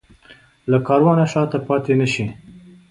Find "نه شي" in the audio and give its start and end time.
2.01-2.25